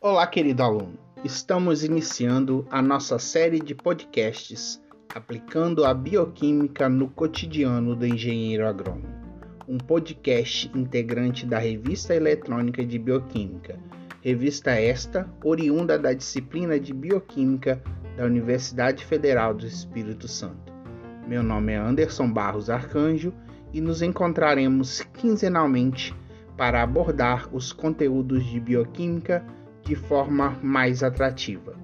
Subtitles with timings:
[0.00, 0.98] Olá, querido aluno.
[1.22, 4.82] Estamos iniciando a nossa série de podcasts
[5.14, 9.14] aplicando a bioquímica no cotidiano do engenheiro agrônomo.
[9.68, 13.78] Um podcast integrante da Revista Eletrônica de Bioquímica.
[14.20, 17.80] Revista esta oriunda da disciplina de Bioquímica
[18.16, 20.72] da Universidade Federal do Espírito Santo.
[21.28, 23.32] Meu nome é Anderson Barros Arcanjo
[23.72, 26.14] e nos encontraremos quinzenalmente
[26.56, 29.44] para abordar os conteúdos de bioquímica
[29.82, 31.74] de forma mais atrativa.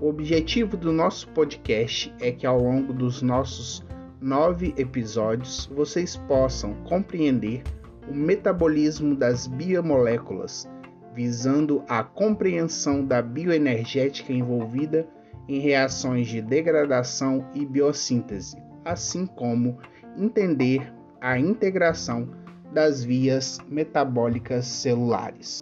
[0.00, 3.84] O objetivo do nosso podcast é que ao longo dos nossos
[4.20, 7.62] nove episódios vocês possam compreender
[8.08, 10.68] o metabolismo das biomoléculas,
[11.14, 15.06] visando a compreensão da bioenergética envolvida
[15.46, 19.78] em reações de degradação e biossíntese, assim como
[20.16, 22.28] entender a integração
[22.72, 25.60] das vias metabólicas celulares.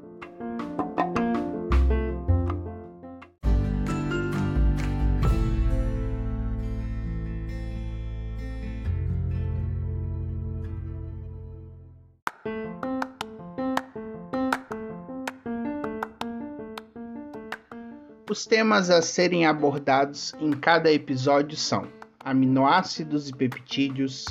[18.31, 21.89] Os temas a serem abordados em cada episódio são
[22.21, 24.27] aminoácidos e peptídeos,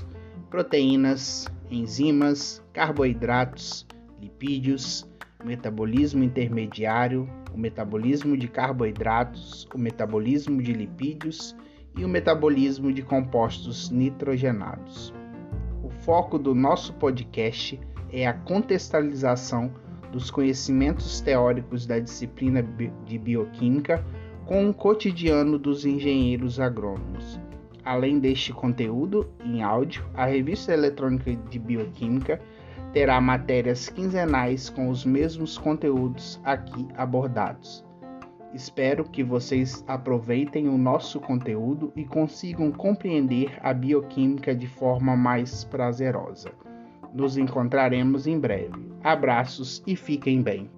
[0.50, 3.86] proteínas, enzimas, carboidratos,
[4.20, 5.08] lipídios,
[5.44, 11.56] metabolismo intermediário, o metabolismo de carboidratos, o metabolismo de lipídios
[11.98, 15.14] e o metabolismo de compostos nitrogenados.
[15.84, 17.80] O foco do nosso podcast
[18.12, 19.72] é a contextualização
[20.12, 22.64] dos conhecimentos teóricos da disciplina
[23.06, 24.04] de bioquímica
[24.46, 27.40] com o cotidiano dos engenheiros agrônomos.
[27.88, 32.38] Além deste conteúdo em áudio, a revista eletrônica de bioquímica
[32.92, 37.86] terá matérias quinzenais com os mesmos conteúdos aqui abordados.
[38.54, 45.64] Espero que vocês aproveitem o nosso conteúdo e consigam compreender a bioquímica de forma mais
[45.64, 46.52] prazerosa.
[47.14, 48.92] Nos encontraremos em breve.
[49.02, 50.70] Abraços e fiquem bem.